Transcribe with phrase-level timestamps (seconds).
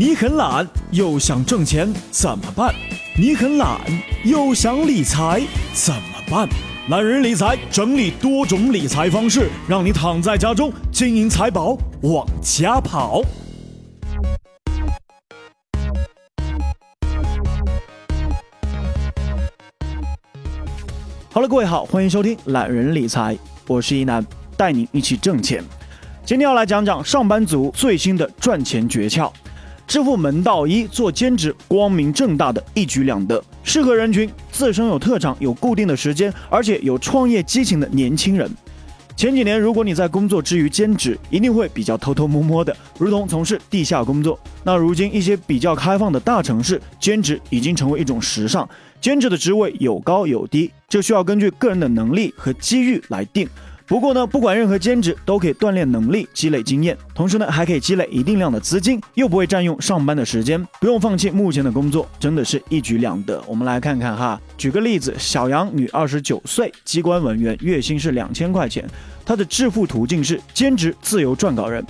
[0.00, 2.74] 你很懒又想挣钱怎么办？
[3.18, 3.78] 你很懒
[4.24, 5.42] 又想理财
[5.74, 6.48] 怎么办？
[6.88, 13.20] 懒人理财整理多种理财方式，让你躺在家中，金银财宝往家跑。
[21.30, 23.36] 好了，各位好，欢迎收听懒人理财，
[23.66, 24.24] 我是一楠，
[24.56, 25.62] 带您一起挣钱。
[26.24, 29.30] 今天要来讲讲上班族最新的赚钱诀窍。
[29.90, 38.48] 致富门道一：做兼职，光明正大的一举两得，适合人群自身有特长、有固定的时间，而且有创业激情的年轻人。
[39.16, 44.38] 前几年，如果你在工作之余兼职，一定会比较偷偷摸摸的，如同从事地下工作。
[44.62, 48.68] 那如今一些比较开放的大城市，兼职已经成为一种时尚。
[49.00, 53.48] 兼职的职位有高有低，这需要根据个人的能力和机遇来定。
[53.90, 63.42] 不过呢，不管任何兼职都可以锻炼能力、积累经验，同时呢还可以积累一定量的资金，又不会占用上班的时间，不用放弃目前的工作，真的是一举两得。
[63.48, 68.88] 我们来看看哈，举个例子，小杨，女，二十九岁，机关文员，月薪是两千块钱，
[69.26, 71.84] 她的致富途径是兼职自由撰稿人。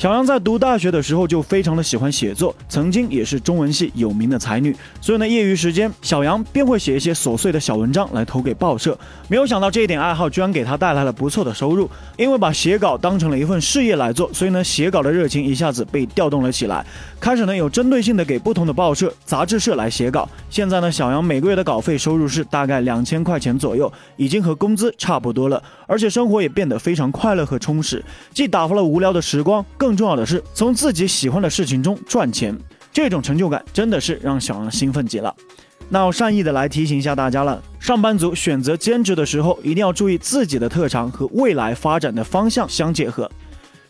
[0.00, 8.98] 小杨在读大学的时候就非常的喜欢写作，曾经也是中文系有名的才女，所以呢，业余时间小杨便会写一些琐碎的小文章来投给报社。
[9.28, 16.82] 没有想到这一点爱好居然给他带来了不错的收入，因为把写稿当成了一份事业来做，所以呢，写稿的热情一下子被调动了起来。
[17.20, 20.26] 开始呢，有针对性的给不同的报社、杂志社来写稿。
[20.48, 32.56] 现在呢，小杨每个月的稿费收入是大概两千块钱左右，已经和工资差不多了，而且生活也变得非常快乐和充实，既打发了无聊的时光，更更重要的是，从自己喜欢的事情中赚钱，
[32.92, 35.34] 这种成就感真的是让小杨兴奋极了。
[35.88, 43.28] 那我善意的来提醒一下大家了，上班族选择兼职的时候，一定要注意自己的特长和未来发展的方向相结合。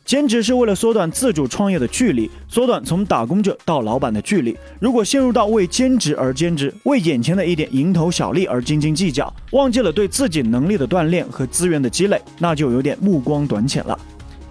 [0.06, 4.56] 兼职是为了缩短自主创业的距离，缩短从打工者到老板的距离。
[4.80, 14.00] 如果陷入到为兼职而兼职，为眼前的一点蝇头小利而斤斤计较，忘记了对自己能力的锻炼和资源的积累，那就有点目光短浅了。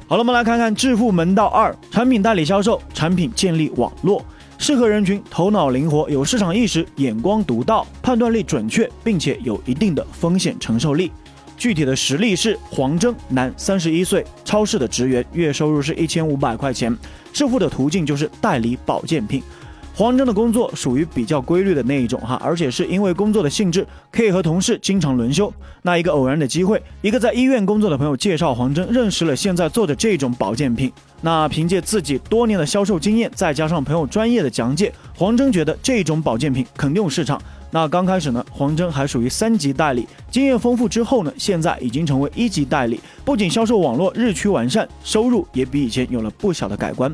[0.10, 4.26] 好了，我们来看看致富门道二：产品代理销售，产品建立网络，
[4.58, 11.12] 适合人群头脑灵活、有市场意识、眼光独到、判断力准确，并且有一定的风险承受力。
[11.56, 16.92] 具体的实例是：黄峥，男，三十一岁，超市的职员，月收入是一千五百块钱。
[17.32, 19.44] 致富的途径就是代理保健品。
[20.00, 25.54] 黄峥的工作属于比较规律的那一种哈，而且是因为工作的性质，可以和同事经常轮休。
[25.82, 30.90] 那一个偶然的机会，一个在医院工作的朋友介绍黄峥认识了现在做的这种保健品。
[31.20, 37.38] 那凭借自己多年的销售经验，再加上朋友专业的讲解，黄峥觉得这种保健品肯定有市场。
[37.70, 47.14] 那刚开始呢，黄峥还属于三级代理，经验丰富之后呢，现在已经成为一级代理，不仅销售网络日趋完善，收入也比以前有了不小的改观。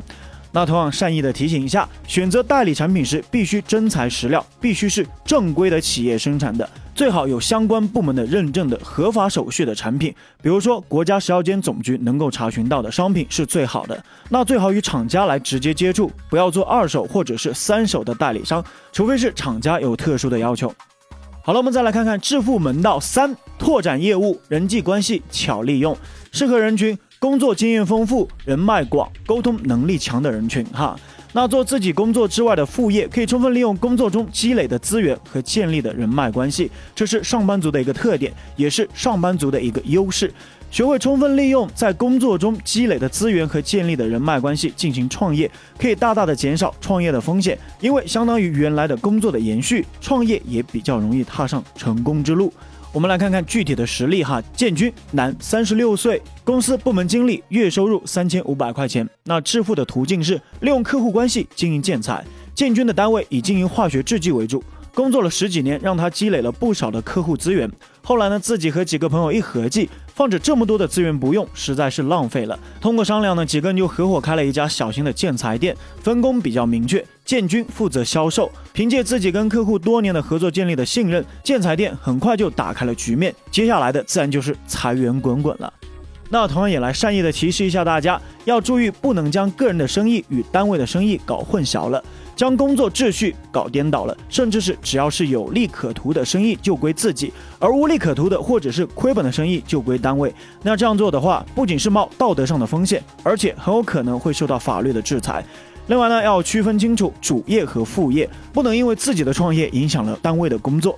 [0.56, 14.02] 那同样善意的提醒一下，选择代理产品时必须真材实料，必须是正规的企业生产的，最好有相关部门的认证的合法手续的产品，比如说国家食药监总局能够查询到的商品是最好的。
[14.30, 20.74] 那最好与厂家来直接接触，不要做二手或者是三手的代理商，除非是厂家有特殊的要求。
[21.44, 25.98] 好了，我们再来看看致富门道三：拓展业务，人际关系巧利用，
[26.32, 26.98] 适合人群。
[27.26, 30.96] 工作经验丰富、人脉广、沟通能力强的人群，哈，
[31.34, 40.32] 那做自己工作之外的副业，可以充分利用工作中积累的资源和建立的人脉关系，这是上班族的一个特点，也是上班族的一个优势。
[40.70, 45.50] 学会充分利用在工作中积累的资源和建立的人脉关系进行创业，
[45.80, 52.54] 可以大大的减少创业的风险，因为相当于原来的工作的延续，创业也比较容易踏上成功之路。
[52.96, 54.42] 我们来看看具体的实例哈。
[54.56, 59.06] 建军，男，三十六岁，公司部门经理，月收入三千五百块钱。
[59.26, 62.24] 那致富的途径是利用客户关系经营建材。
[62.54, 64.64] 建军的单位以经营化学制剂为主。
[64.96, 67.70] 工作了十几年，让他积累了不少的客户资源。
[68.02, 72.58] 后来呢，自己和几个朋友一合计，放着这么多的资源不用，实在是浪费了。
[72.80, 77.06] 通过商量呢，几个人就合伙开了一家小型的建材店，分工比较明确。
[77.26, 83.36] 建军负责销售，凭借自己跟客户多年的合作建立的信任，建材店很快就打开了局面。
[83.52, 85.74] 接下来的自然就是财源滚滚了。
[86.30, 92.04] 那同样也来善意的提示一下大家，要注意不能将个人的生意与单位的生意搞混淆了。
[92.36, 100.34] 将工作秩序搞颠倒了，甚至是只要是有利可图的生意就归自己，而无利可图的或者是亏本的生意就归单位。
[100.62, 105.44] 那这样做的话，不仅是冒道德上的风险，而且很有可能会受到法律的制裁。
[105.88, 110.98] 另外呢，要区分清楚主业和副业，不能因为自己的创业影响了单位的工作。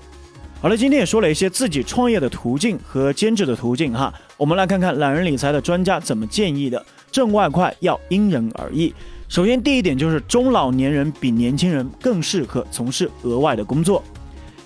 [0.60, 6.84] 好了，今天也说了一些自己创业的途径和兼职的途径哈，我们来看看懒人理财的专家怎么建议的。
[7.12, 8.94] 挣外快要因人而异。
[9.30, 14.02] 首先，第一点就是中老年人比年轻人更适合从事额外的工作。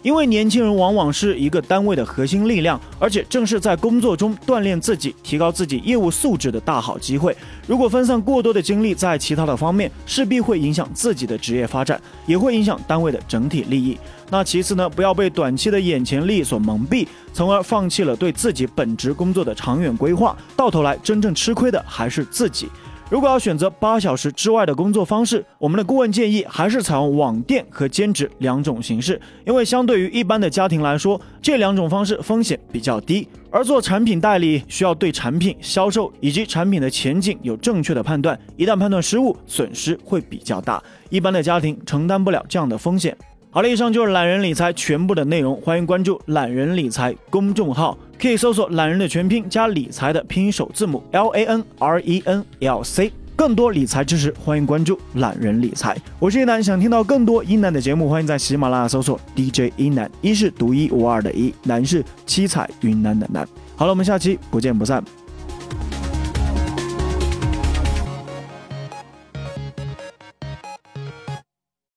[0.04, 7.36] 因为年轻人往往是一个单位的核心力量，而且正是在工作中锻炼自己、提高自己业务素质的大好机会。
[7.68, 13.98] 如果分散过多的精力在其他的方面，势必会影响自己的职业发展，也会影响单位的整体利益。
[14.30, 22.70] 那其次呢，不要被短期的眼前利益所蒙蔽，从而放弃了对自己本职工作的长远规划，到头来真正吃亏的还是自己。
[23.12, 33.28] 如果要选择八小时之外的工作方式，我们的顾问建议还是采用网店和兼职两种形式，因为相对于一般的家庭来说，这两种方式风险比较低。
[33.50, 43.14] 而做产品代理需要对产品销售以及产品的前景有正确的判断，一旦判断失误，损失会比较大，一般的家庭承担不了这样的风险。
[43.54, 47.98] 好了，以上就是懒人理财全部的内容，欢迎关注懒人理财公众号。
[48.18, 55.98] 可以搜索“懒人”的全拼加理财的拼音首字母 L A N R E N L C，更多理财知识，欢迎关注懒人理财。
[56.18, 63.46] 我是一楠，想听到更多一楠的节目，欢迎在喜马拉雅搜索 DJ 一楠，一是独一无二的一，楠是七彩云南的楠。
[63.76, 65.04] 好了，我们下期不见不散。